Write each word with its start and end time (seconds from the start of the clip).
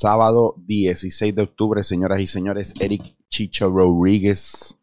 sábado 0.00 0.54
16 0.66 1.34
de 1.34 1.42
octubre, 1.42 1.84
señoras 1.84 2.20
y 2.20 2.26
señores. 2.26 2.72
Eric 2.80 3.02
Chicho 3.28 3.68
Rodríguez, 3.68 4.78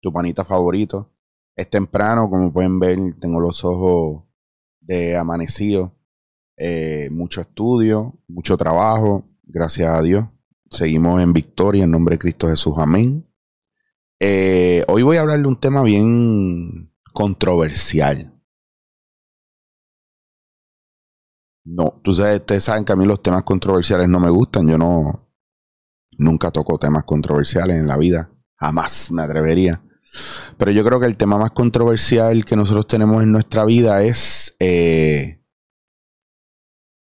tu 0.00 0.12
panita 0.12 0.44
favorito. 0.44 1.12
Es 1.56 1.68
temprano, 1.68 2.30
como 2.30 2.52
pueden 2.52 2.78
ver, 2.78 2.98
tengo 3.20 3.40
los 3.40 3.64
ojos 3.64 4.22
de 4.80 5.16
amanecido. 5.16 5.96
Eh, 6.56 7.08
mucho 7.10 7.40
estudio, 7.40 8.14
mucho 8.28 8.56
trabajo, 8.56 9.24
gracias 9.42 9.88
a 9.88 10.02
Dios. 10.02 10.26
Seguimos 10.70 11.20
en 11.20 11.32
victoria 11.32 11.82
en 11.82 11.90
nombre 11.90 12.14
de 12.14 12.20
Cristo 12.20 12.46
Jesús. 12.48 12.74
Amén. 12.76 13.26
Eh, 14.20 14.84
hoy 14.86 15.02
voy 15.02 15.16
a 15.16 15.22
hablar 15.22 15.40
de 15.40 15.48
un 15.48 15.58
tema 15.58 15.82
bien 15.82 16.94
controversial. 17.12 18.39
No, 21.64 22.00
tú 22.02 22.14
sabes, 22.14 22.40
ustedes 22.40 22.64
saben 22.64 22.84
que 22.84 22.92
a 22.92 22.96
mí 22.96 23.04
los 23.04 23.22
temas 23.22 23.44
controversiales 23.44 24.08
no 24.08 24.20
me 24.20 24.30
gustan. 24.30 24.68
Yo 24.68 24.78
no, 24.78 25.30
nunca 26.18 26.50
toco 26.50 26.78
temas 26.78 27.04
controversiales 27.04 27.76
en 27.76 27.86
la 27.86 27.96
vida. 27.96 28.30
Jamás 28.56 29.10
me 29.12 29.22
atrevería. 29.22 29.82
Pero 30.56 30.70
yo 30.72 30.84
creo 30.84 31.00
que 31.00 31.06
el 31.06 31.16
tema 31.16 31.38
más 31.38 31.52
controversial 31.52 32.44
que 32.44 32.56
nosotros 32.56 32.86
tenemos 32.86 33.22
en 33.22 33.32
nuestra 33.32 33.64
vida 33.64 34.02
es 34.02 34.56
eh, 34.58 35.44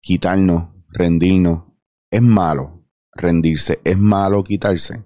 quitarnos, 0.00 0.68
rendirnos. 0.92 1.64
Es 2.10 2.22
malo 2.22 2.82
rendirse, 3.14 3.80
es 3.84 3.98
malo 3.98 4.42
quitarse. 4.42 5.04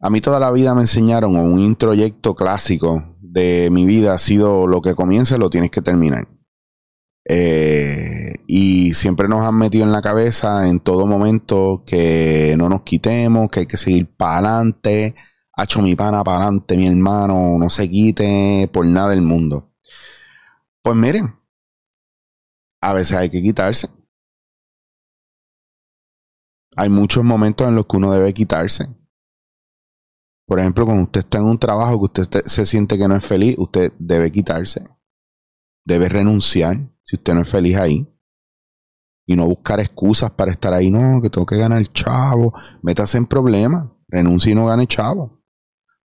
A 0.00 0.08
mí 0.08 0.20
toda 0.20 0.40
la 0.40 0.50
vida 0.50 0.74
me 0.74 0.82
enseñaron, 0.82 1.36
un 1.36 1.60
introyecto 1.60 2.34
clásico 2.34 3.16
de 3.20 3.68
mi 3.70 3.84
vida 3.84 4.14
ha 4.14 4.18
sido 4.18 4.66
lo 4.66 4.80
que 4.80 4.94
comienza 4.94 5.36
lo 5.36 5.50
tienes 5.50 5.70
que 5.70 5.82
terminar. 5.82 6.26
Eh, 7.28 8.34
y 8.46 8.94
siempre 8.94 9.28
nos 9.28 9.46
han 9.46 9.56
metido 9.56 9.84
en 9.84 9.92
la 9.92 10.02
cabeza 10.02 10.68
en 10.68 10.80
todo 10.80 11.06
momento 11.06 11.84
que 11.86 12.54
no 12.58 12.68
nos 12.68 12.82
quitemos, 12.82 13.50
que 13.50 13.60
hay 13.60 13.66
que 13.66 13.76
seguir 13.76 14.14
para 14.16 14.56
adelante. 14.56 15.14
Hacho 15.52 15.82
mi 15.82 15.94
pana 15.94 16.24
para 16.24 16.38
adelante, 16.38 16.76
mi 16.76 16.86
hermano, 16.86 17.56
no 17.58 17.70
se 17.70 17.90
quite 17.90 18.68
por 18.72 18.86
nada 18.86 19.10
del 19.10 19.22
mundo. 19.22 19.72
Pues 20.82 20.96
miren, 20.96 21.38
a 22.80 22.94
veces 22.94 23.16
hay 23.16 23.30
que 23.30 23.42
quitarse. 23.42 23.88
Hay 26.76 26.88
muchos 26.88 27.24
momentos 27.24 27.68
en 27.68 27.74
los 27.74 27.86
que 27.86 27.96
uno 27.96 28.12
debe 28.12 28.32
quitarse. 28.32 28.86
Por 30.46 30.58
ejemplo, 30.58 30.84
cuando 30.84 31.04
usted 31.04 31.20
está 31.20 31.38
en 31.38 31.44
un 31.44 31.58
trabajo 31.58 31.98
que 31.98 32.22
usted 32.22 32.42
se 32.46 32.66
siente 32.66 32.98
que 32.98 33.06
no 33.06 33.14
es 33.16 33.24
feliz, 33.24 33.54
usted 33.58 33.92
debe 33.98 34.32
quitarse. 34.32 34.82
Debe 35.84 36.08
renunciar 36.08 36.90
si 37.10 37.16
usted 37.16 37.34
no 37.34 37.40
es 37.40 37.48
feliz 37.48 37.76
ahí. 37.76 38.06
Y 39.26 39.34
no 39.34 39.46
buscar 39.46 39.80
excusas 39.80 40.30
para 40.30 40.52
estar 40.52 40.72
ahí. 40.72 40.92
No, 40.92 41.20
que 41.20 41.28
tengo 41.28 41.44
que 41.44 41.56
ganar 41.56 41.84
chavo. 41.88 42.54
Métase 42.82 43.18
en 43.18 43.26
problemas. 43.26 43.88
Renuncie 44.06 44.52
y 44.52 44.54
no 44.54 44.66
gane 44.66 44.86
chavo. 44.86 45.42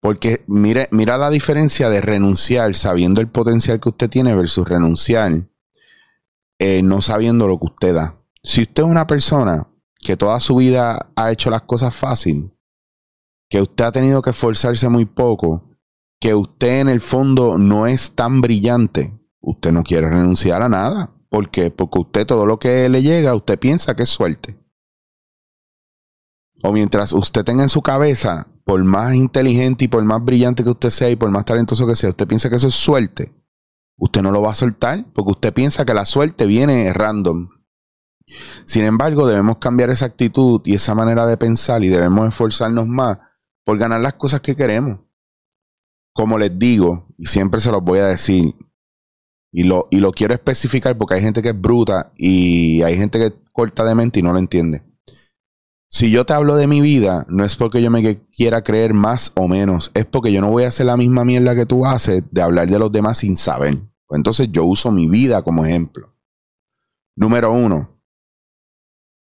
Porque 0.00 0.44
mire, 0.46 0.86
mira 0.92 1.18
la 1.18 1.28
diferencia 1.28 1.90
de 1.90 2.00
renunciar 2.00 2.76
sabiendo 2.76 3.20
el 3.20 3.28
potencial 3.28 3.80
que 3.80 3.88
usted 3.88 4.10
tiene 4.10 4.32
versus 4.36 4.68
renunciar 4.68 5.48
eh, 6.60 6.82
no 6.84 7.00
sabiendo 7.00 7.48
lo 7.48 7.58
que 7.58 7.66
usted 7.66 7.94
da. 7.94 8.20
Si 8.44 8.62
usted 8.62 8.84
es 8.84 8.88
una 8.88 9.08
persona 9.08 9.68
que 9.98 10.16
toda 10.16 10.38
su 10.38 10.54
vida 10.54 11.10
ha 11.16 11.32
hecho 11.32 11.50
las 11.50 11.62
cosas 11.62 11.94
fácil, 11.96 12.56
que 13.48 13.60
usted 13.60 13.84
ha 13.86 13.92
tenido 13.92 14.22
que 14.22 14.30
esforzarse 14.30 14.88
muy 14.88 15.04
poco, 15.04 15.68
que 16.20 16.34
usted 16.36 16.80
en 16.80 16.88
el 16.88 17.00
fondo 17.00 17.58
no 17.58 17.88
es 17.88 18.14
tan 18.14 18.40
brillante, 18.40 19.21
usted 19.42 19.72
no 19.72 19.82
quiere 19.82 20.08
renunciar 20.08 20.62
a 20.62 20.68
nada. 20.68 21.10
¿Por 21.28 21.50
qué? 21.50 21.70
Porque 21.70 21.98
usted 21.98 22.26
todo 22.26 22.46
lo 22.46 22.58
que 22.58 22.88
le 22.88 23.02
llega, 23.02 23.34
usted 23.34 23.58
piensa 23.58 23.94
que 23.94 24.04
es 24.04 24.08
suerte. 24.08 24.58
O 26.62 26.72
mientras 26.72 27.12
usted 27.12 27.44
tenga 27.44 27.62
en 27.62 27.68
su 27.68 27.82
cabeza, 27.82 28.48
por 28.64 28.82
más 28.84 29.14
inteligente 29.14 29.84
y 29.84 29.88
por 29.88 30.04
más 30.04 30.24
brillante 30.24 30.62
que 30.62 30.70
usted 30.70 30.90
sea 30.90 31.10
y 31.10 31.16
por 31.16 31.30
más 31.30 31.44
talentoso 31.44 31.86
que 31.86 31.96
sea, 31.96 32.10
usted 32.10 32.28
piensa 32.28 32.48
que 32.48 32.56
eso 32.56 32.68
es 32.68 32.74
suerte, 32.74 33.34
usted 33.98 34.22
no 34.22 34.30
lo 34.30 34.42
va 34.42 34.52
a 34.52 34.54
soltar 34.54 35.04
porque 35.12 35.32
usted 35.32 35.52
piensa 35.52 35.84
que 35.84 35.94
la 35.94 36.04
suerte 36.04 36.46
viene 36.46 36.92
random. 36.92 37.48
Sin 38.64 38.84
embargo, 38.84 39.26
debemos 39.26 39.58
cambiar 39.58 39.90
esa 39.90 40.06
actitud 40.06 40.62
y 40.64 40.74
esa 40.74 40.94
manera 40.94 41.26
de 41.26 41.36
pensar 41.36 41.82
y 41.82 41.88
debemos 41.88 42.28
esforzarnos 42.28 42.86
más 42.86 43.18
por 43.64 43.78
ganar 43.78 44.00
las 44.00 44.14
cosas 44.14 44.40
que 44.40 44.54
queremos. 44.54 45.00
Como 46.14 46.38
les 46.38 46.58
digo, 46.58 47.08
y 47.18 47.26
siempre 47.26 47.60
se 47.60 47.72
los 47.72 47.82
voy 47.82 47.98
a 47.98 48.06
decir, 48.06 48.54
y 49.52 49.64
lo, 49.64 49.84
y 49.90 49.98
lo 49.98 50.12
quiero 50.12 50.34
especificar 50.34 50.96
porque 50.96 51.14
hay 51.14 51.20
gente 51.20 51.42
que 51.42 51.50
es 51.50 51.60
bruta 51.60 52.12
y 52.16 52.82
hay 52.82 52.96
gente 52.96 53.18
que 53.18 53.34
corta 53.52 53.84
de 53.84 53.94
mente 53.94 54.18
y 54.18 54.22
no 54.22 54.32
lo 54.32 54.38
entiende. 54.38 54.82
Si 55.88 56.10
yo 56.10 56.24
te 56.24 56.32
hablo 56.32 56.56
de 56.56 56.66
mi 56.66 56.80
vida, 56.80 57.26
no 57.28 57.44
es 57.44 57.54
porque 57.54 57.82
yo 57.82 57.90
me 57.90 58.18
quiera 58.34 58.62
creer 58.62 58.94
más 58.94 59.30
o 59.36 59.46
menos, 59.46 59.90
es 59.92 60.06
porque 60.06 60.32
yo 60.32 60.40
no 60.40 60.50
voy 60.50 60.64
a 60.64 60.68
hacer 60.68 60.86
la 60.86 60.96
misma 60.96 61.24
mierda 61.26 61.54
que 61.54 61.66
tú 61.66 61.84
haces 61.84 62.24
de 62.30 62.40
hablar 62.40 62.68
de 62.68 62.78
los 62.78 62.90
demás 62.90 63.18
sin 63.18 63.36
saber. 63.36 63.78
Pues 64.06 64.18
entonces 64.18 64.48
yo 64.50 64.64
uso 64.64 64.90
mi 64.90 65.06
vida 65.06 65.42
como 65.42 65.66
ejemplo. 65.66 66.14
Número 67.14 67.52
uno, 67.52 68.00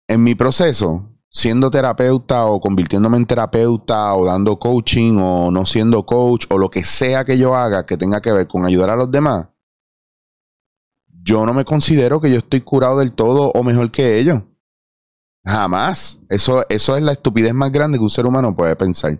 en 0.07 0.23
mi 0.23 0.33
proceso, 0.33 1.11
siendo 1.29 1.69
terapeuta 1.69 2.45
o 2.47 2.59
convirtiéndome 2.59 3.17
en 3.17 3.27
terapeuta 3.27 4.15
o 4.15 4.25
dando 4.25 4.57
coaching 4.57 5.17
o 5.19 5.51
no 5.51 5.65
siendo 5.65 6.07
coach 6.07 6.45
o 6.49 6.57
lo 6.57 6.71
que 6.71 6.83
sea 6.83 7.23
que 7.23 7.37
yo 7.37 7.53
haga 7.53 7.85
que 7.85 7.97
tenga 7.97 8.19
que 8.21 8.31
ver 8.31 8.47
con 8.47 8.65
ayudar 8.65 8.89
a 8.89 8.95
los 8.95 9.11
demás, 9.11 9.49
yo 11.27 11.45
no 11.45 11.53
me 11.53 11.65
considero 11.65 12.21
que 12.21 12.31
yo 12.31 12.37
estoy 12.37 12.61
curado 12.61 12.99
del 12.99 13.11
todo 13.11 13.51
o 13.51 13.61
mejor 13.61 13.91
que 13.91 14.17
ellos. 14.17 14.43
Jamás. 15.45 16.21
Eso, 16.29 16.65
eso 16.69 16.95
es 16.95 17.03
la 17.03 17.11
estupidez 17.11 17.53
más 17.53 17.69
grande 17.69 17.97
que 17.97 18.03
un 18.03 18.09
ser 18.09 18.25
humano 18.25 18.55
puede 18.55 18.77
pensar. 18.77 19.19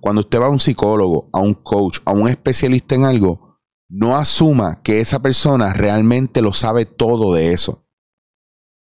Cuando 0.00 0.22
usted 0.22 0.40
va 0.40 0.46
a 0.46 0.50
un 0.50 0.58
psicólogo, 0.58 1.30
a 1.32 1.38
un 1.38 1.54
coach, 1.54 2.00
a 2.04 2.10
un 2.10 2.28
especialista 2.28 2.96
en 2.96 3.04
algo, 3.04 3.60
no 3.88 4.16
asuma 4.16 4.82
que 4.82 5.00
esa 5.00 5.20
persona 5.20 5.72
realmente 5.72 6.42
lo 6.42 6.52
sabe 6.52 6.84
todo 6.84 7.32
de 7.32 7.52
eso. 7.52 7.86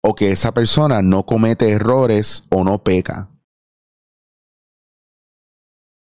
O 0.00 0.14
que 0.14 0.30
esa 0.30 0.54
persona 0.54 1.02
no 1.02 1.26
comete 1.26 1.68
errores 1.70 2.44
o 2.50 2.62
no 2.62 2.84
peca. 2.84 3.28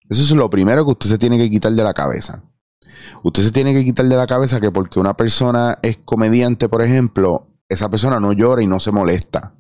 Eso 0.09 0.21
es 0.21 0.31
lo 0.31 0.49
primero 0.49 0.83
que 0.83 0.91
usted 0.91 1.09
se 1.09 1.17
tiene 1.17 1.37
que 1.37 1.49
quitar 1.49 1.71
de 1.71 1.83
la 1.83 1.93
cabeza. 1.93 2.43
Usted 3.23 3.43
se 3.43 3.51
tiene 3.51 3.73
que 3.73 3.83
quitar 3.83 4.05
de 4.05 4.15
la 4.15 4.27
cabeza 4.27 4.59
que 4.59 4.71
porque 4.71 4.99
una 4.99 5.15
persona 5.15 5.79
es 5.81 5.97
comediante, 5.97 6.69
por 6.69 6.81
ejemplo, 6.81 7.47
esa 7.69 7.89
persona 7.89 8.19
no 8.19 8.33
llora 8.33 8.61
y 8.61 8.67
no 8.67 8.79
se 8.79 8.91
molesta. 8.91 9.55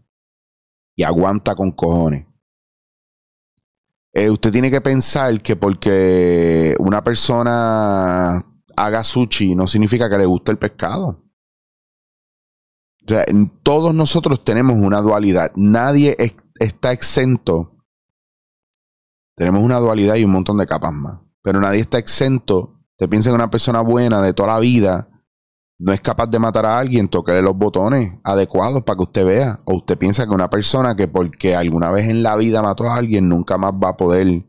Y 0.95 1.03
aguanta 1.03 1.55
con 1.55 1.71
cojones. 1.71 2.27
Eh, 4.13 4.29
usted 4.29 4.51
tiene 4.51 4.69
que 4.69 4.81
pensar 4.81 5.41
que 5.41 5.55
porque 5.55 6.75
una 6.79 7.03
persona 7.03 8.45
haga 8.75 9.03
sushi 9.03 9.55
no 9.55 9.65
significa 9.65 10.09
que 10.09 10.19
le 10.19 10.25
guste 10.25 10.51
el 10.51 10.59
pescado. 10.59 11.23
O 13.03 13.07
sea, 13.07 13.25
todos 13.63 13.93
nosotros 13.93 14.43
tenemos 14.43 14.77
una 14.77 15.01
dualidad. 15.01 15.51
Nadie 15.55 16.15
está 16.59 16.91
exento. 16.91 17.75
Tenemos 19.35 19.63
una 19.63 19.79
dualidad 19.79 20.15
y 20.15 20.23
un 20.23 20.31
montón 20.31 20.57
de 20.57 20.67
capas 20.67 20.93
más. 20.93 21.19
Pero 21.41 21.59
nadie 21.59 21.81
está 21.81 21.97
exento 21.97 22.82
Usted 23.03 23.09
piensa 23.09 23.31
que 23.31 23.35
una 23.35 23.49
persona 23.49 23.81
buena 23.81 24.21
de 24.21 24.33
toda 24.33 24.53
la 24.53 24.59
vida 24.59 25.09
no 25.77 25.91
es 25.91 25.99
capaz 25.99 26.27
de 26.27 26.39
matar 26.39 26.65
a 26.65 26.79
alguien, 26.79 27.09
toquele 27.09 27.41
los 27.41 27.57
botones 27.57 28.17
adecuados 28.23 28.83
para 28.83 28.95
que 28.95 29.03
usted 29.03 29.25
vea. 29.25 29.59
O 29.65 29.75
usted 29.75 29.97
piensa 29.97 30.25
que 30.25 30.31
una 30.31 30.49
persona 30.49 30.95
que 30.95 31.09
porque 31.09 31.53
alguna 31.53 31.91
vez 31.91 32.07
en 32.07 32.23
la 32.23 32.37
vida 32.37 32.61
mató 32.61 32.85
a 32.85 32.95
alguien 32.95 33.27
nunca 33.27 33.57
más 33.57 33.73
va 33.73 33.89
a 33.89 33.97
poder 33.97 34.45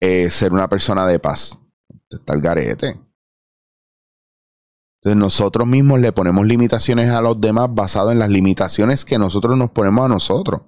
eh, 0.00 0.28
ser 0.28 0.52
una 0.52 0.68
persona 0.68 1.06
de 1.06 1.18
paz. 1.18 1.58
Usted 1.88 2.18
está 2.18 2.34
el 2.34 2.42
garete. 2.42 2.88
Entonces 5.00 5.16
nosotros 5.16 5.66
mismos 5.66 5.98
le 5.98 6.12
ponemos 6.12 6.44
limitaciones 6.44 7.08
a 7.08 7.22
los 7.22 7.40
demás 7.40 7.68
basado 7.70 8.12
en 8.12 8.18
las 8.18 8.28
limitaciones 8.28 9.06
que 9.06 9.18
nosotros 9.18 9.56
nos 9.56 9.70
ponemos 9.70 10.04
a 10.04 10.08
nosotros. 10.08 10.60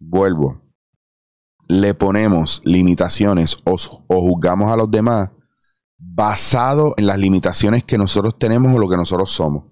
Vuelvo 0.00 0.62
le 1.80 1.94
ponemos 1.94 2.60
limitaciones 2.64 3.56
o, 3.64 3.78
juzgamos 4.08 4.70
a 4.70 4.76
los 4.76 4.90
demás 4.90 5.30
basado 5.96 6.92
en 6.98 7.06
las 7.06 7.18
limitaciones 7.18 7.82
que 7.84 7.96
nosotros 7.96 8.38
tenemos 8.38 8.74
o 8.74 8.78
lo 8.78 8.90
que 8.90 8.96
nosotros 8.96 9.32
somos. 9.32 9.64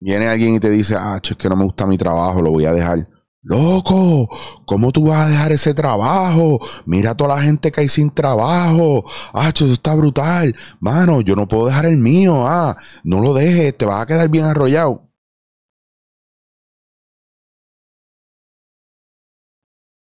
Viene 0.00 0.26
alguien 0.26 0.56
y 0.56 0.60
te 0.60 0.70
dice, 0.70 0.96
ah, 0.98 1.20
es 1.22 1.36
que 1.36 1.48
no 1.48 1.54
me 1.54 1.64
gusta 1.64 1.86
mi 1.86 1.96
trabajo, 1.96 2.42
lo 2.42 2.50
voy 2.50 2.64
a 2.64 2.72
dejar. 2.72 3.08
Loco, 3.42 4.28
¿cómo 4.66 4.90
tú 4.90 5.04
vas 5.04 5.26
a 5.26 5.28
dejar 5.28 5.52
ese 5.52 5.74
trabajo? 5.74 6.58
Mira 6.86 7.12
a 7.12 7.16
toda 7.16 7.36
la 7.36 7.42
gente 7.42 7.70
que 7.70 7.82
hay 7.82 7.88
sin 7.88 8.10
trabajo. 8.10 9.04
Ah, 9.32 9.50
eso 9.54 9.66
está 9.66 9.94
brutal. 9.94 10.56
Mano, 10.80 11.20
yo 11.20 11.36
no 11.36 11.46
puedo 11.46 11.66
dejar 11.66 11.86
el 11.86 11.98
mío. 11.98 12.48
Ah, 12.48 12.76
no 13.04 13.20
lo 13.20 13.32
dejes, 13.32 13.76
te 13.76 13.84
vas 13.84 14.02
a 14.02 14.06
quedar 14.06 14.28
bien 14.28 14.46
arrollado. 14.46 15.09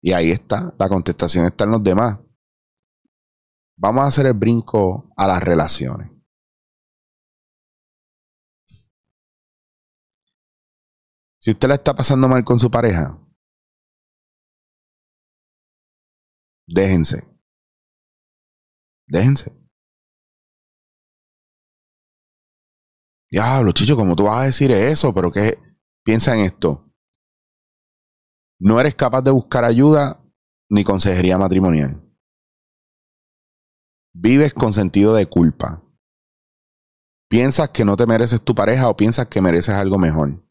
Y 0.06 0.12
ahí 0.12 0.32
está, 0.32 0.76
la 0.78 0.90
contestación 0.90 1.46
está 1.46 1.64
en 1.64 1.72
los 1.72 1.82
demás. 1.82 2.20
Vamos 3.78 4.04
a 4.04 4.08
hacer 4.08 4.26
el 4.26 4.34
brinco 4.34 5.10
a 5.16 5.28
las 5.28 5.42
relaciones. 5.42 6.12
Si 11.40 11.52
usted 11.52 11.70
la 11.70 11.76
está 11.76 11.96
pasando 11.96 12.28
mal 12.28 12.44
con 12.44 12.60
su 12.60 12.70
pareja, 12.70 13.18
déjense. 16.68 17.26
Déjense. 19.08 19.58
Diablo, 23.32 23.72
chicho, 23.72 23.96
¿cómo 23.96 24.18
tú 24.18 24.24
vas 24.24 24.42
a 24.42 24.46
decir 24.48 24.70
eso? 24.72 25.14
Pero 25.14 25.32
que 25.32 25.58
piensa 26.04 26.36
en 26.36 26.42
esto. 26.42 26.93
No 28.60 28.80
eres 28.80 28.96
capaz 28.96 29.22
de 29.22 29.32
buscar 29.32 29.64
ayuda 29.64 30.24
ni 30.70 30.84
consejería 30.84 31.38
matrimonial. 31.38 32.02
Vives 34.14 34.54
con 34.54 34.74
sentido 34.74 35.14
de 35.16 35.26
culpa. 35.26 35.84
Piensas 37.30 37.70
que 37.70 37.84
no 37.84 37.98
te 37.98 38.06
mereces 38.06 38.42
tu 38.42 38.54
pareja 38.54 38.88
o 38.90 38.96
piensas 38.96 39.28
que 39.28 39.42
mereces 39.42 39.74
algo 39.74 39.98
mejor. 39.98 40.44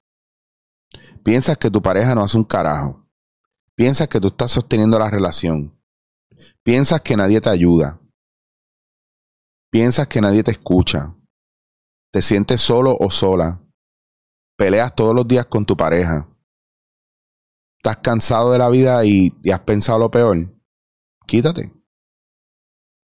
Piensas 1.23 1.57
que 1.57 1.71
tu 1.71 1.81
pareja 1.81 2.15
no 2.15 2.23
hace 2.23 2.37
un 2.37 2.45
carajo. 2.45 3.09
Piensas 3.77 4.09
que 4.09 4.21
tú 4.21 4.29
estás 4.29 4.51
sosteniendo 4.51 4.99
la 4.99 5.09
relación. 5.09 5.81
Piensas 6.65 7.01
que 7.01 7.17
nadie 7.17 7.41
te 7.41 7.51
ayuda. 7.51 8.01
Piensas 9.71 10.09
que 10.09 10.21
nadie 10.21 10.43
te 10.43 10.51
escucha. 10.51 11.17
Te 12.13 12.21
sientes 12.21 12.61
solo 12.61 12.97
o 12.99 13.11
sola. 13.11 13.63
Peleas 14.57 14.95
todos 14.95 15.15
los 15.15 15.27
días 15.27 15.47
con 15.47 15.65
tu 15.65 15.77
pareja. 15.77 16.29
Estás 17.85 17.97
cansado 17.97 18.53
de 18.53 18.59
la 18.59 18.69
vida 18.69 19.05
y, 19.05 19.33
has 19.53 19.61
pensado 19.61 19.99
lo 19.99 20.11
peor. 20.11 20.55
Quítate. 21.27 21.73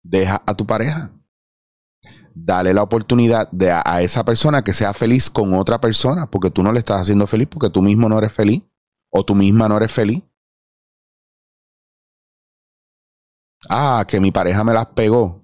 Deja 0.03 0.44
a 0.45 0.53
tu 0.53 0.68
pareja 0.68 1.12
dale 2.39 2.74
la 2.74 2.83
oportunidad 2.83 3.50
de 3.51 3.71
a, 3.71 4.01
esa 4.01 4.24
persona 4.24 4.63
que 4.63 4.74
sea 4.74 4.94
feliz 4.94 5.29
con 5.29 5.53
otra 5.56 5.81
persona, 5.81 6.29
porque 6.29 6.51
tú 6.51 6.62
no 6.62 6.71
le 6.71 6.79
estás 6.79 7.01
haciendo 7.01 7.25
feliz, 7.25 7.47
porque 7.50 7.69
tú 7.69 7.81
mismo 7.81 8.07
no 8.07 8.18
eres 8.18 8.31
feliz, 8.31 8.63
o 9.09 9.25
tú 9.25 9.33
misma 9.33 9.68
no 9.68 9.77
eres 9.77 9.91
feliz. 9.91 10.24
Ah, 13.69 14.06
que 14.07 14.19
mi 14.19 14.31
pareja 14.31 14.63
me 14.63 14.74
las 14.74 14.85
pegó. 14.88 15.44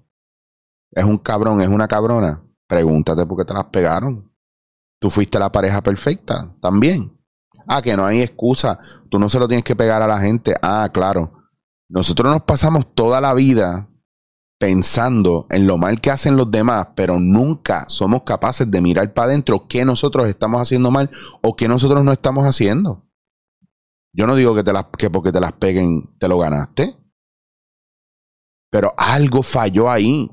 Es 0.92 1.04
un 1.04 1.18
cabrón, 1.18 1.60
es 1.60 1.68
una 1.68 1.88
cabrona. 1.88 2.44
Pregúntate 2.68 3.26
por 3.26 3.38
qué 3.38 3.44
te 3.44 3.54
las 3.54 3.64
pegaron. 3.64 4.32
Tú 5.00 5.10
fuiste 5.10 5.38
la 5.38 5.50
pareja 5.50 5.82
perfecta 5.82 6.54
también. 6.60 7.13
Ah, 7.66 7.82
que 7.82 7.96
no 7.96 8.06
hay 8.06 8.22
excusa. 8.22 8.78
Tú 9.08 9.18
no 9.18 9.28
se 9.28 9.38
lo 9.38 9.48
tienes 9.48 9.64
que 9.64 9.76
pegar 9.76 10.02
a 10.02 10.06
la 10.06 10.18
gente. 10.18 10.54
Ah, 10.62 10.88
claro. 10.92 11.32
Nosotros 11.88 12.32
nos 12.32 12.42
pasamos 12.42 12.94
toda 12.94 13.20
la 13.20 13.34
vida 13.34 13.88
pensando 14.58 15.46
en 15.50 15.66
lo 15.66 15.76
mal 15.76 16.00
que 16.00 16.10
hacen 16.10 16.36
los 16.36 16.50
demás, 16.50 16.88
pero 16.94 17.18
nunca 17.18 17.84
somos 17.88 18.22
capaces 18.22 18.70
de 18.70 18.80
mirar 18.80 19.12
para 19.12 19.28
adentro 19.28 19.66
qué 19.68 19.84
nosotros 19.84 20.28
estamos 20.28 20.60
haciendo 20.60 20.90
mal 20.90 21.10
o 21.42 21.54
qué 21.54 21.68
nosotros 21.68 22.04
no 22.04 22.12
estamos 22.12 22.46
haciendo. 22.46 23.04
Yo 24.12 24.26
no 24.26 24.36
digo 24.36 24.54
que, 24.54 24.62
te 24.62 24.72
las, 24.72 24.86
que 24.96 25.10
porque 25.10 25.32
te 25.32 25.40
las 25.40 25.52
peguen 25.52 26.16
te 26.18 26.28
lo 26.28 26.38
ganaste, 26.38 26.96
pero 28.70 28.92
algo 28.96 29.42
falló 29.42 29.90
ahí. 29.90 30.30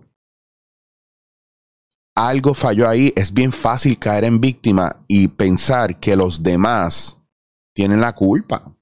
Algo 2.15 2.53
falló 2.53 2.87
ahí. 2.87 3.13
Es 3.15 3.33
bien 3.33 3.51
fácil 3.51 3.99
caer 3.99 4.23
en 4.23 4.41
víctima 4.41 5.03
y 5.07 5.27
pensar 5.27 5.99
que 5.99 6.15
los 6.15 6.41
demás 6.41 7.20
tienen 7.73 8.01
la 8.01 8.13
culpa. 8.13 8.75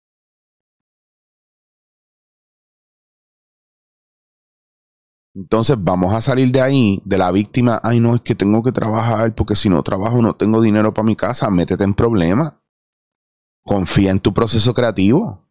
Entonces 5.36 5.78
vamos 5.80 6.14
a 6.14 6.22
salir 6.22 6.52
de 6.52 6.62
ahí, 6.62 7.02
de 7.06 7.18
la 7.18 7.32
víctima, 7.32 7.80
ay 7.84 8.00
no, 8.00 8.16
es 8.16 8.22
que 8.22 8.36
tengo 8.36 8.64
que 8.64 8.72
trabajar 8.72 9.34
porque 9.36 9.56
si 9.56 9.70
no 9.70 9.84
trabajo 9.84 10.22
no 10.22 10.36
tengo 10.36 10.62
dinero 10.62 10.94
para 10.94 11.06
mi 11.06 11.16
casa, 11.16 11.50
métete 11.50 11.84
en 11.84 11.94
problemas. 11.94 12.58
Confía 13.64 14.12
en 14.12 14.20
tu 14.20 14.34
proceso 14.34 14.74
creativo. 14.74 15.48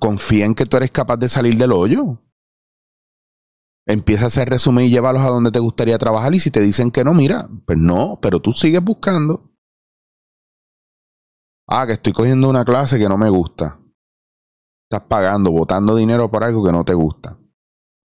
confía 0.00 0.46
en 0.46 0.54
que 0.54 0.66
tú 0.66 0.76
eres 0.76 0.90
capaz 0.90 1.16
de 1.18 1.28
salir 1.28 1.56
del 1.56 1.72
hoyo. 1.72 2.18
Empieza 3.86 4.24
a 4.24 4.26
hacer 4.26 4.48
resumen 4.48 4.86
y 4.86 4.90
llévalos 4.90 5.22
a 5.22 5.28
donde 5.28 5.50
te 5.50 5.58
gustaría 5.58 5.98
trabajar 5.98 6.34
y 6.34 6.40
si 6.40 6.50
te 6.50 6.60
dicen 6.60 6.90
que 6.90 7.04
no, 7.04 7.14
mira, 7.14 7.48
pues 7.66 7.78
no, 7.78 8.18
pero 8.20 8.40
tú 8.40 8.52
sigues 8.52 8.82
buscando. 8.82 9.51
Ah, 11.74 11.86
que 11.86 11.94
estoy 11.94 12.12
cogiendo 12.12 12.50
una 12.50 12.66
clase 12.66 12.98
que 12.98 13.08
no 13.08 13.16
me 13.16 13.30
gusta. 13.30 13.80
Estás 14.90 15.08
pagando, 15.08 15.50
botando 15.50 15.96
dinero 15.96 16.30
por 16.30 16.44
algo 16.44 16.62
que 16.62 16.70
no 16.70 16.84
te 16.84 16.92
gusta. 16.92 17.38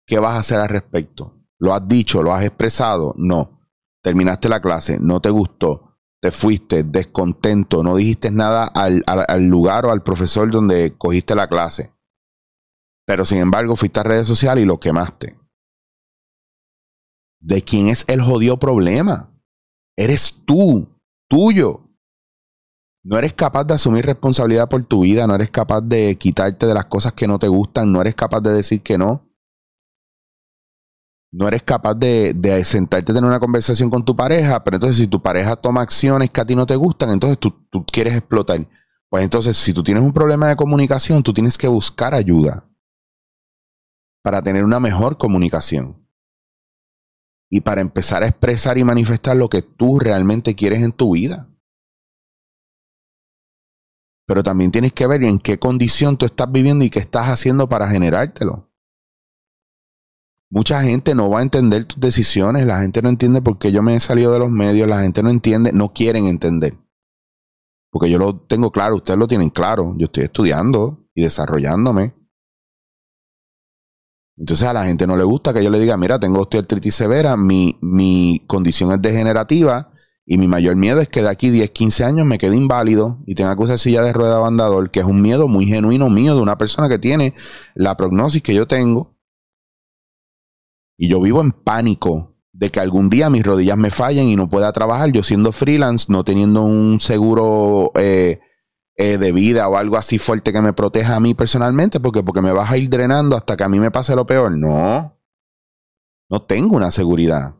¿Qué 0.06 0.20
vas 0.20 0.36
a 0.36 0.40
hacer 0.40 0.62
al 0.62 0.70
respecto? 0.70 1.44
¿Lo 1.60 1.74
has 1.74 1.86
dicho? 1.86 2.24
¿Lo 2.24 2.34
has 2.34 2.46
expresado? 2.46 3.14
No. 3.18 3.60
Terminaste 4.02 4.48
la 4.48 4.62
clase, 4.62 5.00
no 5.02 5.20
te 5.20 5.30
gustó, 5.32 5.98
te 6.22 6.32
fuiste 6.32 6.84
descontento, 6.84 7.84
no 7.84 7.98
dijiste 7.98 8.32
nada 8.32 8.68
al, 8.68 9.04
lugar 9.50 9.86
o 9.86 9.92
al 9.92 10.02
profesor 10.02 10.50
donde 10.50 10.96
cogiste 10.98 11.36
la 11.36 11.50
clase. 11.50 11.94
Pero 13.06 13.26
sin 13.26 13.40
embargo 13.40 13.76
fuiste 13.76 14.00
a 14.00 14.04
redes 14.04 14.30
sociales 14.30 14.64
y 14.64 14.66
lo 14.66 14.80
quemaste. 14.80 15.38
¿De 17.42 17.62
quién 17.64 17.90
es 17.90 18.06
el 18.08 18.22
jodido 18.22 18.60
problema? 18.60 19.30
Eres 19.98 20.44
tú, 20.46 20.88
tuyo. 21.30 21.87
No 23.08 23.18
eres 23.18 23.32
capaz 23.32 23.64
de 23.64 23.74
asumir 23.74 24.06
responsabilidad 24.06 24.68
por 24.68 24.84
tu 24.84 25.04
vida, 25.04 25.26
no 25.28 25.36
eres 25.36 25.50
capaz 25.50 25.80
de 25.80 26.18
quitarte 26.18 26.66
de 26.66 26.74
las 26.74 26.88
cosas 26.88 27.14
que 27.14 27.26
no 27.26 27.40
te 27.40 27.48
gustan, 27.48 27.90
no 27.90 28.02
eres 28.02 28.16
capaz 28.16 28.42
de 28.42 28.52
decir 28.52 28.82
que 28.82 28.98
no 28.98 29.24
no 31.32 31.48
eres 31.48 31.64
capaz 31.64 31.94
de, 31.94 32.36
sentarte 32.66 33.14
a 33.14 33.16
tener 33.16 33.30
una 33.30 33.40
conversación 33.40 33.90
con 33.90 34.04
tu 34.04 34.14
pareja, 34.14 34.62
pero 34.62 34.76
entonces 34.76 34.98
si 34.98 35.08
tu 35.08 35.22
pareja 35.22 35.56
toma 35.56 35.82
acciones 35.84 36.32
que 36.32 36.42
a 36.42 36.46
ti 36.46 36.54
no 36.54 36.66
te 36.66 36.76
gustan, 36.76 37.12
entonces 37.12 37.38
tú, 37.38 37.52
tú 37.70 37.86
quieres 37.86 38.14
explotar. 38.14 38.68
Pues 39.08 39.24
entonces, 39.24 39.56
si 39.56 39.74
tú 39.74 39.84
tienes 39.84 40.04
un 40.04 40.12
problema 40.12 40.50
de 40.50 40.58
comunicación, 40.58 41.24
tú 41.24 41.32
tienes 41.32 41.58
que 41.58 41.70
buscar 41.70 42.14
ayuda 42.14 42.70
para 44.22 44.42
tener 44.42 44.66
una 44.66 44.82
mejor 44.82 45.18
comunicación. 45.18 46.06
Y 47.50 47.62
para 47.62 47.80
empezar 47.80 48.24
a 48.24 48.28
expresar 48.28 48.78
y 48.78 48.84
manifestar 48.84 49.38
lo 49.38 49.48
que 49.48 49.62
tú 49.62 49.98
realmente 49.98 50.56
quieres 50.56 50.82
en 50.82 50.92
tu 50.92 51.14
vida. 51.14 51.48
Pero 54.28 54.44
también 54.44 54.72
tienes 54.72 54.92
que 54.92 55.08
ver 55.08 55.24
en 55.24 55.40
qué 55.40 55.58
condición 55.58 56.18
tú 56.18 56.26
estás 56.26 56.52
viviendo 56.52 56.84
y 56.84 56.90
qué 56.90 57.00
estás 57.00 57.30
haciendo 57.30 57.70
para 57.70 57.88
generártelo. 57.88 58.70
Mucha 60.50 60.82
gente 60.84 61.16
no 61.16 61.30
va 61.30 61.40
a 61.40 61.44
entender 61.44 61.86
tus 61.86 62.00
decisiones, 62.00 62.66
la 62.66 62.82
gente 62.82 63.02
no 63.02 63.10
entiende 63.10 63.42
por 63.42 63.58
qué 63.58 63.72
yo 63.72 63.82
me 63.82 63.96
he 63.96 64.00
salido 64.02 64.34
de 64.34 64.40
los 64.40 64.50
medios, 64.50 64.88
la 64.88 65.02
gente 65.02 65.24
no 65.24 65.30
entiende, 65.30 65.72
no 65.72 65.94
quieren 65.94 66.26
entender. 66.26 66.78
Porque 67.90 68.10
yo 68.10 68.20
lo 68.20 68.38
tengo 68.42 68.72
claro, 68.72 68.98
ustedes 68.98 69.18
lo 69.18 69.28
tienen 69.28 69.50
claro, 69.50 69.96
yo 69.98 70.06
estoy 70.06 70.26
estudiando 70.26 71.10
y 71.16 71.24
desarrollándome. 71.24 72.14
Entonces 74.38 74.68
a 74.68 74.74
la 74.74 74.86
gente 74.86 75.08
no 75.08 75.16
le 75.16 75.24
gusta 75.24 75.54
que 75.54 75.64
yo 75.64 75.70
le 75.70 75.80
diga, 75.80 75.96
mira, 75.98 76.20
tengo 76.20 76.42
osteoartritis 76.42 76.94
severa, 76.94 77.38
mi, 77.38 77.78
mi 77.82 78.44
condición 78.46 78.92
es 78.92 79.02
degenerativa 79.02 79.94
y 80.30 80.38
mi 80.38 80.50
mayor 80.50 80.76
miedo 80.76 81.00
es 81.00 81.08
que 81.08 81.22
de 81.22 81.30
aquí 81.30 81.50
10, 81.50 81.72
15 81.72 82.04
años 82.04 82.26
me 82.26 82.38
quede 82.38 82.58
inválido 82.58 83.18
y 83.26 83.34
tenga 83.34 83.56
que 83.56 83.64
usar 83.64 83.80
silla 83.80 84.04
de 84.04 84.12
rueda 84.12 84.40
bandador, 84.40 84.92
que 84.92 85.00
es 85.00 85.06
un 85.06 85.22
miedo 85.22 85.48
muy 85.48 85.66
genuino 85.66 86.10
mío 86.10 86.36
de 86.36 86.42
una 86.42 86.58
persona 86.58 86.90
que 86.90 87.00
tiene 87.00 87.34
la 87.76 87.96
prognosis 87.96 88.44
que 88.44 88.54
yo 88.54 88.68
tengo 88.68 89.18
y 90.98 91.08
yo 91.08 91.22
vivo 91.22 91.40
en 91.40 91.54
pánico 91.54 92.36
de 92.52 92.70
que 92.72 92.82
algún 92.82 93.08
día 93.10 93.30
mis 93.30 93.44
rodillas 93.44 93.78
me 93.78 93.90
fallen 93.90 94.28
y 94.28 94.36
no 94.36 94.50
pueda 94.50 94.74
trabajar, 94.74 95.14
yo 95.14 95.24
siendo 95.24 95.54
freelance, 95.54 96.08
no 96.10 96.26
teniendo 96.26 96.62
un 96.64 97.00
seguro 97.00 97.94
eh, 97.96 98.42
eh, 98.98 99.18
de 99.18 99.32
vida 99.32 99.70
o 99.70 99.78
algo 99.78 99.96
así 99.96 100.20
fuerte 100.20 100.52
que 100.52 100.62
me 100.62 100.74
proteja 100.74 101.16
a 101.16 101.20
mí 101.22 101.36
personalmente, 101.36 102.02
porque, 102.02 102.22
porque 102.22 102.42
me 102.42 102.52
vas 102.52 102.70
a 102.70 102.78
ir 102.78 102.90
drenando 102.90 103.38
hasta 103.38 103.56
que 103.56 103.64
a 103.64 103.70
mí 103.70 103.80
me 103.80 103.92
pase 103.92 104.14
lo 104.14 104.26
peor. 104.26 104.58
No, 104.58 105.18
no 106.30 106.42
tengo 106.42 106.76
una 106.76 106.92
seguridad. 106.92 107.56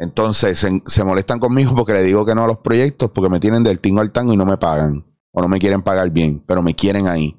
Entonces 0.00 0.58
se, 0.58 0.82
se, 0.84 1.04
molestan 1.04 1.38
conmigo 1.38 1.74
porque 1.76 1.92
le 1.92 2.02
digo 2.02 2.24
que 2.24 2.34
no 2.34 2.44
a 2.44 2.46
los 2.48 2.58
proyectos, 2.58 3.10
porque 3.10 3.30
me 3.30 3.38
tienen 3.38 3.62
del 3.62 3.80
tingo 3.80 4.00
al 4.00 4.10
tango 4.10 4.32
y 4.32 4.36
no 4.36 4.46
me 4.46 4.56
pagan, 4.56 5.06
o 5.30 5.40
no 5.40 5.48
me 5.48 5.58
quieren 5.58 5.82
pagar 5.82 6.10
bien, 6.10 6.42
pero 6.46 6.62
me 6.62 6.74
quieren 6.74 7.06
ahí. 7.06 7.36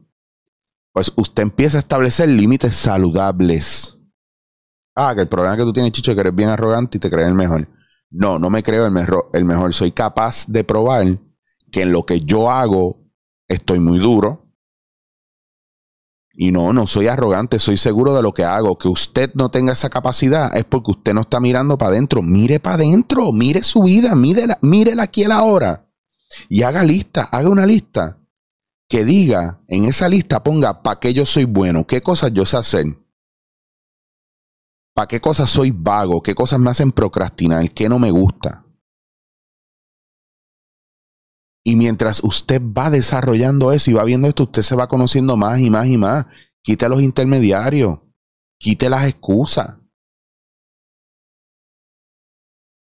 Pues 0.94 1.12
usted 1.16 1.44
empieza 1.44 1.78
a 1.78 1.80
establecer 1.80 2.30
límites 2.30 2.76
saludables 2.76 3.98
Ah, 4.96 5.14
que 5.16 5.22
el 5.22 5.28
problema 5.28 5.56
que 5.56 5.64
tú 5.64 5.72
tienes, 5.72 5.92
Chicho, 5.94 6.12
es 6.12 6.16
que 6.16 6.22
eres 6.22 6.36
bien 6.36 6.50
arrogante 6.50 6.98
y 6.98 7.00
te 7.00 7.10
crees 7.10 7.28
el 7.28 7.34
mejor. 7.34 7.68
No, 8.10 8.40
no 8.40 8.50
me 8.50 8.62
creo 8.62 8.86
el 8.86 8.92
mejor, 8.92 9.30
el 9.34 9.46
mejor. 9.46 9.74
Soy 9.74 9.92
capaz 9.92 10.46
de 10.48 10.64
probar 10.64 11.20
que 11.72 11.84
en 11.84 11.94
lo 11.94 12.06
que 12.06 12.20
yo 12.22 12.52
hago 12.52 13.00
estoy 13.48 13.80
muy 13.80 14.00
duro. 14.00 14.41
Y 16.44 16.52
no, 16.52 16.74
no 16.74 16.88
soy 16.88 17.06
arrogante, 17.06 17.60
soy 17.60 17.78
seguro 17.78 18.16
de 18.16 18.24
lo 18.24 18.34
que 18.34 18.44
hago. 18.44 18.76
Que 18.76 18.88
usted 18.88 19.30
no 19.36 19.52
tenga 19.52 19.74
esa 19.74 19.92
capacidad 19.92 20.58
es 20.58 20.64
porque 20.64 20.90
usted 20.90 21.14
no 21.14 21.22
está 21.22 21.40
mirando 21.40 21.78
para 21.78 21.92
adentro. 21.92 22.24
Mire 22.24 22.60
para 22.60 22.78
adentro, 22.78 23.32
mire 23.32 23.62
su 23.62 23.84
vida, 23.84 24.16
mírela, 24.16 24.58
mírela 24.64 25.04
aquí 25.04 25.24
a 25.24 25.28
la 25.28 25.44
hora. 25.44 25.88
Y 26.50 26.64
haga 26.64 26.84
lista, 26.84 27.30
haga 27.32 27.48
una 27.48 27.68
lista. 27.68 28.18
Que 28.90 29.06
diga, 29.06 29.62
en 29.68 29.86
esa 29.86 30.10
lista 30.10 30.42
ponga 30.42 30.82
para 30.82 31.00
qué 31.00 31.14
yo 31.14 31.28
soy 31.28 31.46
bueno, 31.46 31.86
qué 31.86 32.02
cosas 32.02 32.34
yo 32.34 32.44
sé 32.44 32.58
hacer 32.58 32.88
¿Para 34.96 35.08
qué 35.08 35.22
cosas 35.22 35.48
soy 35.48 35.70
vago? 35.70 36.24
¿Qué 36.24 36.34
cosas 36.34 36.60
me 36.60 36.72
hacen 36.72 36.92
procrastinar? 36.92 37.70
¿Qué 37.70 37.88
no 37.88 38.00
me 38.00 38.10
gusta? 38.10 38.66
Y 41.64 41.76
mientras 41.76 42.24
usted 42.24 42.62
va 42.62 42.90
desarrollando 42.90 43.72
eso 43.72 43.92
y 43.92 43.94
va 43.94 44.04
viendo 44.04 44.28
esto, 44.28 44.44
usted 44.44 44.64
se 44.64 44.76
va 44.76 44.88
conociendo 44.88 45.38
más 45.38 45.60
y 45.60 45.70
más 45.70 45.88
y 45.88 45.98
más. 45.98 46.26
Quite 46.64 46.90
los 46.90 47.02
intermediarios. 47.02 48.00
Quite 48.58 48.90
las 48.90 49.06
excusas. 49.06 49.78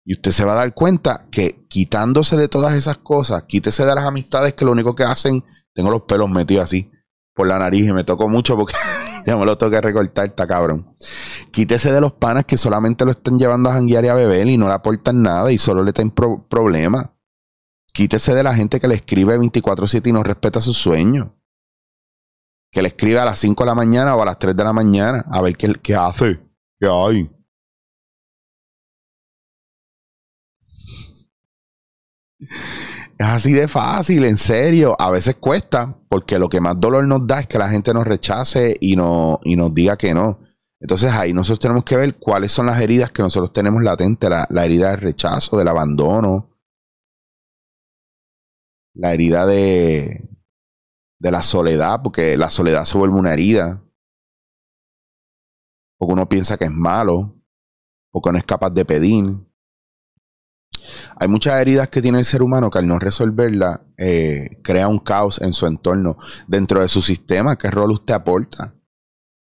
Y 0.04 0.14
usted 0.14 0.32
se 0.32 0.44
va 0.44 0.52
a 0.52 0.56
dar 0.56 0.74
cuenta 0.74 1.28
que 1.30 1.66
quitándose 1.68 2.36
de 2.36 2.48
todas 2.48 2.74
esas 2.74 2.98
cosas, 2.98 3.44
quítese 3.44 3.86
de 3.86 3.94
las 3.94 4.04
amistades 4.04 4.52
que 4.52 4.64
lo 4.64 4.72
único 4.72 4.94
que 4.94 5.04
hacen, 5.04 5.42
tengo 5.72 5.90
los 5.90 6.02
pelos 6.02 6.28
metidos 6.28 6.64
así 6.64 6.90
por 7.34 7.48
la 7.48 7.58
nariz 7.58 7.88
y 7.88 7.92
me 7.92 8.04
tocó 8.04 8.28
mucho 8.28 8.56
porque 8.56 8.74
ya 9.26 9.36
me 9.36 9.46
lo 9.46 9.58
tengo 9.58 9.72
que 9.72 9.80
recortar, 9.80 10.26
está 10.26 10.46
cabrón. 10.46 10.96
Quítese 11.50 11.90
de 11.90 12.00
los 12.00 12.12
panas 12.12 12.44
que 12.44 12.56
solamente 12.56 13.04
lo 13.04 13.10
están 13.10 13.38
llevando 13.38 13.70
a 13.70 13.72
janguear 13.72 14.04
y 14.04 14.08
a 14.08 14.14
beber 14.14 14.46
y 14.46 14.56
no 14.56 14.68
le 14.68 14.74
aportan 14.74 15.22
nada 15.22 15.50
y 15.50 15.58
solo 15.58 15.82
le 15.82 15.92
traen 15.92 16.10
problemas. 16.10 17.13
Quítese 17.94 18.34
de 18.34 18.42
la 18.42 18.52
gente 18.56 18.80
que 18.80 18.88
le 18.88 18.96
escribe 18.96 19.38
24-7 19.38 20.08
y 20.08 20.12
no 20.12 20.24
respeta 20.24 20.60
sus 20.60 20.76
sueños. 20.76 21.28
Que 22.72 22.82
le 22.82 22.88
escribe 22.88 23.20
a 23.20 23.24
las 23.24 23.38
5 23.38 23.62
de 23.62 23.68
la 23.68 23.76
mañana 23.76 24.16
o 24.16 24.22
a 24.22 24.24
las 24.24 24.36
3 24.36 24.56
de 24.56 24.64
la 24.64 24.72
mañana 24.72 25.24
a 25.30 25.40
ver 25.40 25.56
qué, 25.56 25.72
qué 25.80 25.94
hace, 25.94 26.40
qué 26.80 26.88
hay. 26.88 27.30
Es 33.16 33.26
así 33.26 33.52
de 33.52 33.68
fácil, 33.68 34.24
en 34.24 34.38
serio. 34.38 34.96
A 34.98 35.12
veces 35.12 35.36
cuesta, 35.36 35.96
porque 36.08 36.40
lo 36.40 36.48
que 36.48 36.60
más 36.60 36.80
dolor 36.80 37.06
nos 37.06 37.24
da 37.28 37.38
es 37.38 37.46
que 37.46 37.60
la 37.60 37.68
gente 37.68 37.94
nos 37.94 38.08
rechace 38.08 38.76
y, 38.80 38.96
no, 38.96 39.38
y 39.44 39.54
nos 39.54 39.72
diga 39.72 39.96
que 39.96 40.14
no. 40.14 40.40
Entonces 40.80 41.12
ahí 41.12 41.32
nosotros 41.32 41.60
tenemos 41.60 41.84
que 41.84 41.96
ver 41.96 42.16
cuáles 42.16 42.50
son 42.50 42.66
las 42.66 42.80
heridas 42.80 43.12
que 43.12 43.22
nosotros 43.22 43.52
tenemos 43.52 43.84
latentes. 43.84 44.28
La, 44.28 44.48
la 44.50 44.64
herida 44.64 44.90
del 44.90 45.00
rechazo, 45.00 45.56
del 45.56 45.68
abandono. 45.68 46.53
La 48.94 49.12
herida 49.12 49.44
de, 49.46 50.30
de 51.18 51.30
la 51.30 51.42
soledad, 51.42 52.00
porque 52.02 52.36
la 52.36 52.50
soledad 52.50 52.84
se 52.84 52.96
vuelve 52.96 53.18
una 53.18 53.32
herida. 53.32 53.82
Porque 55.98 56.14
uno 56.14 56.28
piensa 56.28 56.56
que 56.56 56.64
es 56.64 56.72
malo, 56.72 57.34
porque 58.10 58.32
no 58.32 58.38
es 58.38 58.44
capaz 58.44 58.70
de 58.70 58.84
pedir, 58.84 59.24
hay 61.16 61.28
muchas 61.28 61.60
heridas 61.60 61.88
que 61.88 62.02
tiene 62.02 62.18
el 62.18 62.24
ser 62.24 62.42
humano 62.42 62.70
que 62.70 62.78
al 62.78 62.86
no 62.86 62.98
resolverla 62.98 63.82
eh, 63.96 64.60
crea 64.62 64.88
un 64.88 64.98
caos 64.98 65.40
en 65.40 65.52
su 65.52 65.66
entorno. 65.66 66.18
Dentro 66.46 66.80
de 66.80 66.88
su 66.88 67.00
sistema, 67.00 67.56
¿qué 67.56 67.70
rol 67.70 67.92
usted 67.92 68.14
aporta? 68.14 68.74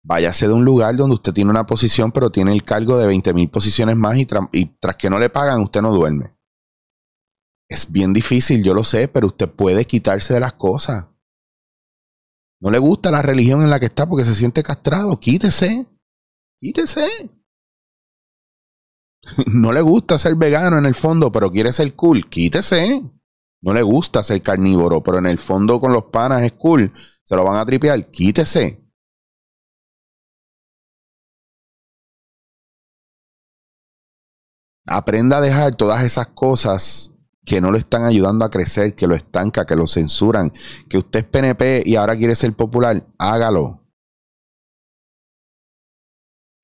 Váyase 0.03 0.47
de 0.47 0.55
un 0.55 0.65
lugar 0.65 0.97
donde 0.97 1.15
usted 1.15 1.33
tiene 1.33 1.51
una 1.51 1.67
posición, 1.67 2.13
pero 2.13 2.31
tiene 2.31 2.53
el 2.53 2.65
cargo 2.65 2.97
de 2.99 3.07
20 3.07 3.35
mil 3.35 3.51
posiciones 3.51 3.97
más 3.97 4.17
y, 4.17 4.27
y 4.53 4.67
tras 4.81 4.97
que 4.97 5.11
no 5.11 5.19
le 5.19 5.29
pagan, 5.29 5.61
usted 5.61 5.83
no 5.83 5.93
duerme. 5.93 6.38
Es 7.71 7.93
bien 7.93 8.15
difícil, 8.15 8.65
yo 8.65 8.73
lo 8.73 8.83
sé, 8.83 9.09
pero 9.09 9.27
usted 9.27 9.49
puede 9.49 9.85
quitarse 9.85 10.35
de 10.35 10.41
las 10.41 10.55
cosas. 10.55 11.09
No 12.61 12.71
le 12.71 12.79
gusta 12.79 13.11
la 13.11 13.23
religión 13.23 13.63
en 13.63 13.71
la 13.71 13.79
que 13.79 13.87
está 13.87 14.09
porque 14.09 14.25
se 14.25 14.35
siente 14.35 14.63
castrado. 14.63 15.21
Quítese. 15.21 15.87
Quítese. 16.61 17.09
no 19.53 19.73
le 19.73 19.83
gusta 19.83 20.19
ser 20.19 20.35
vegano 20.35 20.79
en 20.79 20.87
el 20.87 20.95
fondo, 20.95 21.31
pero 21.31 21.51
quiere 21.51 21.73
ser 21.73 21.95
cool, 21.95 22.29
quítese. 22.29 23.03
No 23.61 23.75
le 23.75 23.83
gusta 23.83 24.23
ser 24.23 24.43
carnívoro, 24.43 25.03
pero 25.03 25.19
en 25.19 25.27
el 25.27 25.39
fondo 25.39 25.79
con 25.79 25.93
los 25.93 26.05
panas 26.05 26.43
es 26.43 26.53
cool. 26.53 26.93
Se 27.25 27.37
lo 27.37 27.45
van 27.45 27.57
a 27.57 27.67
tripear, 27.67 28.11
quítese. 28.11 28.83
Aprenda 34.87 35.37
a 35.37 35.41
dejar 35.43 35.77
todas 35.77 36.03
esas 36.03 36.29
cosas 36.29 37.18
que 37.49 37.63
no 37.63 37.71
lo 37.71 37.79
están 37.79 38.05
ayudando 38.05 38.45
a 38.45 38.51
crecer, 38.51 38.95
que 38.95 39.07
lo 39.07 39.15
estanca, 39.15 39.65
que 39.65 39.75
lo 39.75 39.87
censuran, 39.87 40.53
que 40.89 40.99
usted 40.99 41.21
es 41.21 41.25
PNP 41.25 41.83
y 41.87 41.97
ahora 41.97 42.15
quiere 42.15 42.35
ser 42.37 42.53
popular, 42.53 43.07
hágalo 43.19 43.81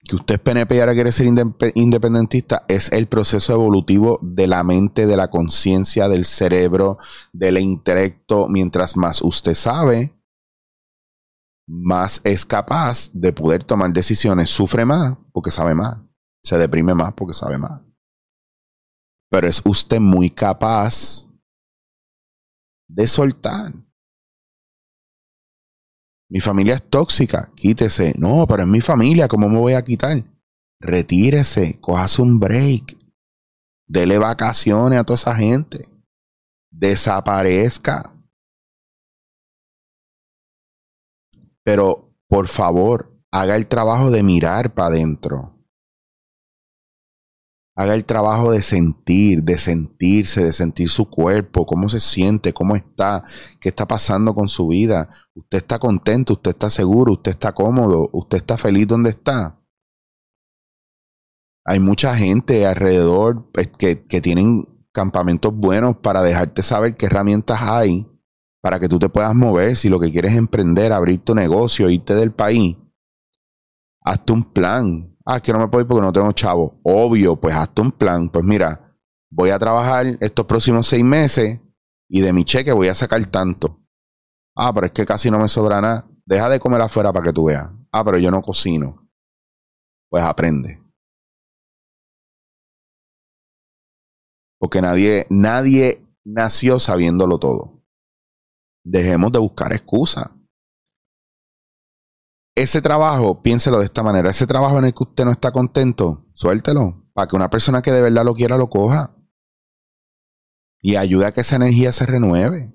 que 0.06 0.16
usted 0.16 0.34
es 0.34 0.40
PNP 0.40 0.76
y 0.76 0.80
ahora 0.80 0.92
quiere 0.92 1.12
ser 1.12 1.26
independentista 1.74 2.66
es 2.68 2.92
el 2.92 3.06
proceso 3.06 3.54
evolutivo 3.54 4.18
de 4.20 4.46
la 4.46 4.62
mente, 4.62 5.06
de 5.06 5.16
la 5.16 5.30
conciencia, 5.30 6.08
del 6.08 6.26
cerebro, 6.26 6.98
del 7.32 7.56
intelecto. 7.56 8.46
Mientras 8.48 8.98
más 8.98 9.22
usted 9.22 9.54
sabe, 9.54 10.14
más 11.66 12.20
es 12.24 12.44
capaz 12.44 13.10
de 13.14 13.32
poder 13.32 13.64
tomar 13.64 13.94
decisiones. 13.94 14.50
Sufre 14.50 14.84
más 14.84 15.16
porque 15.32 15.50
sabe 15.50 15.74
más. 15.74 15.96
Se 16.42 16.58
deprime 16.58 16.94
más 16.94 17.14
porque 17.14 17.32
sabe 17.32 17.56
más. 17.56 17.80
Pero 19.34 19.48
es 19.48 19.60
usted 19.64 19.98
muy 19.98 20.30
capaz 20.30 21.28
de 22.88 23.04
soltar. 23.08 23.74
Mi 26.30 26.38
familia 26.38 26.74
es 26.74 26.88
tóxica, 26.88 27.50
quítese. 27.56 28.14
No, 28.16 28.46
pero 28.46 28.62
es 28.62 28.68
mi 28.68 28.80
familia, 28.80 29.26
¿cómo 29.26 29.48
me 29.48 29.58
voy 29.58 29.72
a 29.72 29.82
quitar? 29.82 30.22
Retírese, 30.80 31.80
cojase 31.80 32.22
un 32.22 32.38
break. 32.38 32.96
Dele 33.88 34.18
vacaciones 34.18 35.00
a 35.00 35.04
toda 35.04 35.16
esa 35.16 35.34
gente. 35.34 35.84
Desaparezca. 36.70 38.14
Pero, 41.64 42.16
por 42.28 42.46
favor, 42.46 43.20
haga 43.32 43.56
el 43.56 43.66
trabajo 43.66 44.12
de 44.12 44.22
mirar 44.22 44.74
para 44.74 44.90
adentro 44.90 45.53
haga 47.76 47.94
el 47.94 48.04
trabajo 48.04 48.52
de 48.52 48.62
sentir, 48.62 49.42
de 49.42 49.58
sentirse, 49.58 50.44
de 50.44 50.52
sentir 50.52 50.88
su 50.88 51.10
cuerpo, 51.10 51.66
cómo 51.66 51.88
se 51.88 52.00
siente, 52.00 52.52
cómo 52.52 52.76
está, 52.76 53.24
qué 53.60 53.68
está 53.68 53.86
pasando 53.86 54.34
con 54.34 54.48
su 54.48 54.68
vida. 54.68 55.08
Usted 55.34 55.58
está 55.58 55.78
contento, 55.78 56.34
usted 56.34 56.52
está 56.52 56.70
seguro, 56.70 57.14
usted 57.14 57.32
está 57.32 57.52
cómodo, 57.52 58.10
usted 58.12 58.38
está 58.38 58.56
feliz 58.56 58.86
donde 58.86 59.10
está. 59.10 59.60
Hay 61.66 61.80
mucha 61.80 62.14
gente 62.16 62.66
alrededor 62.66 63.50
pues, 63.52 63.68
que, 63.76 64.04
que 64.06 64.20
tienen 64.20 64.68
campamentos 64.92 65.52
buenos 65.54 65.96
para 65.96 66.22
dejarte 66.22 66.62
saber 66.62 66.96
qué 66.96 67.06
herramientas 67.06 67.60
hay 67.62 68.06
para 68.62 68.78
que 68.78 68.88
tú 68.88 68.98
te 68.98 69.08
puedas 69.08 69.34
mover. 69.34 69.76
Si 69.76 69.88
lo 69.88 69.98
que 69.98 70.12
quieres 70.12 70.32
es 70.32 70.38
emprender, 70.38 70.92
abrir 70.92 71.22
tu 71.24 71.34
negocio, 71.34 71.90
irte 71.90 72.14
del 72.14 72.32
país, 72.32 72.76
hazte 74.04 74.32
un 74.32 74.52
plan, 74.52 75.14
Ah, 75.26 75.40
que 75.40 75.52
no 75.52 75.58
me 75.58 75.68
puedo 75.68 75.82
ir 75.82 75.88
porque 75.88 76.02
no 76.02 76.12
tengo 76.12 76.32
chavo. 76.32 76.78
Obvio, 76.82 77.36
pues 77.36 77.56
hazte 77.56 77.80
un 77.80 77.92
plan. 77.92 78.28
Pues 78.28 78.44
mira, 78.44 78.94
voy 79.30 79.50
a 79.50 79.58
trabajar 79.58 80.18
estos 80.20 80.44
próximos 80.44 80.86
seis 80.86 81.02
meses 81.02 81.60
y 82.08 82.20
de 82.20 82.32
mi 82.32 82.44
cheque 82.44 82.72
voy 82.72 82.88
a 82.88 82.94
sacar 82.94 83.24
tanto. 83.26 83.80
Ah, 84.54 84.72
pero 84.74 84.86
es 84.86 84.92
que 84.92 85.06
casi 85.06 85.30
no 85.30 85.38
me 85.38 85.48
sobra 85.48 85.80
nada. 85.80 86.06
Deja 86.26 86.48
de 86.50 86.60
comer 86.60 86.80
afuera 86.82 87.12
para 87.12 87.24
que 87.24 87.32
tú 87.32 87.46
veas. 87.46 87.70
Ah, 87.90 88.04
pero 88.04 88.18
yo 88.18 88.30
no 88.30 88.42
cocino. 88.42 89.08
Pues 90.10 90.22
aprende. 90.22 90.82
Porque 94.58 94.82
nadie, 94.82 95.26
nadie 95.30 96.06
nació 96.24 96.78
sabiéndolo 96.78 97.38
todo. 97.38 97.82
Dejemos 98.84 99.32
de 99.32 99.38
buscar 99.38 99.72
excusas 99.72 100.33
ese 102.54 102.80
trabajo, 102.80 103.42
piénselo 103.42 103.78
de 103.78 103.86
esta 103.86 104.02
manera, 104.02 104.30
ese 104.30 104.46
trabajo 104.46 104.78
en 104.78 104.86
el 104.86 104.94
que 104.94 105.02
usted 105.02 105.24
no 105.24 105.32
está 105.32 105.50
contento, 105.50 106.26
suéltelo, 106.34 107.08
para 107.12 107.26
que 107.26 107.36
una 107.36 107.50
persona 107.50 107.82
que 107.82 107.90
de 107.90 108.00
verdad 108.00 108.24
lo 108.24 108.34
quiera 108.34 108.56
lo 108.56 108.68
coja. 108.68 109.16
Y 110.80 110.96
ayude 110.96 111.26
a 111.26 111.32
que 111.32 111.40
esa 111.40 111.56
energía 111.56 111.92
se 111.92 112.06
renueve. 112.06 112.72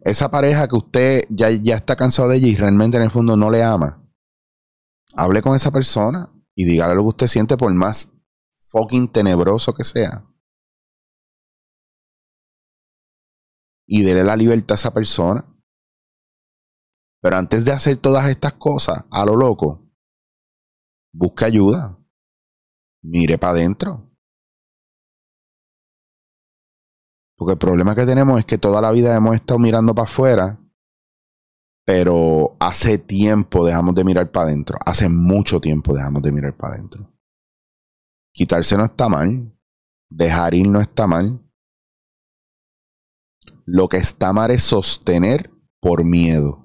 Esa 0.00 0.30
pareja 0.30 0.66
que 0.66 0.76
usted 0.76 1.24
ya, 1.30 1.50
ya 1.50 1.76
está 1.76 1.94
cansado 1.94 2.28
de 2.28 2.38
ella 2.38 2.48
y 2.48 2.56
realmente 2.56 2.96
en 2.96 3.04
el 3.04 3.10
fondo 3.10 3.36
no 3.36 3.50
le 3.50 3.62
ama, 3.62 4.02
hable 5.14 5.42
con 5.42 5.54
esa 5.54 5.70
persona 5.70 6.32
y 6.54 6.64
dígale 6.64 6.94
lo 6.94 7.02
que 7.02 7.08
usted 7.08 7.26
siente 7.28 7.56
por 7.56 7.72
más 7.72 8.12
fucking 8.70 9.12
tenebroso 9.12 9.74
que 9.74 9.84
sea. 9.84 10.26
Y 13.86 14.02
dele 14.02 14.24
la 14.24 14.36
libertad 14.36 14.72
a 14.72 14.74
esa 14.76 14.94
persona. 14.94 15.51
Pero 17.22 17.36
antes 17.36 17.64
de 17.64 17.72
hacer 17.72 17.96
todas 17.98 18.28
estas 18.28 18.54
cosas 18.54 19.06
a 19.10 19.24
lo 19.24 19.36
loco, 19.36 19.88
busque 21.14 21.44
ayuda. 21.44 21.96
Mire 23.00 23.38
para 23.38 23.52
adentro. 23.52 24.10
Porque 27.36 27.52
el 27.52 27.58
problema 27.58 27.94
que 27.94 28.06
tenemos 28.06 28.40
es 28.40 28.44
que 28.44 28.58
toda 28.58 28.80
la 28.80 28.90
vida 28.90 29.16
hemos 29.16 29.36
estado 29.36 29.58
mirando 29.58 29.94
para 29.94 30.08
afuera, 30.08 30.60
pero 31.84 32.56
hace 32.60 32.98
tiempo 32.98 33.64
dejamos 33.64 33.94
de 33.94 34.04
mirar 34.04 34.30
para 34.30 34.46
adentro. 34.46 34.78
Hace 34.84 35.08
mucho 35.08 35.60
tiempo 35.60 35.94
dejamos 35.94 36.22
de 36.22 36.32
mirar 36.32 36.56
para 36.56 36.74
adentro. 36.74 37.12
Quitarse 38.32 38.76
no 38.76 38.84
está 38.84 39.08
mal. 39.08 39.56
Dejar 40.10 40.54
ir 40.54 40.68
no 40.68 40.80
está 40.80 41.06
mal. 41.06 41.40
Lo 43.64 43.88
que 43.88 43.96
está 43.96 44.32
mal 44.32 44.50
es 44.50 44.64
sostener 44.64 45.50
por 45.80 46.04
miedo. 46.04 46.61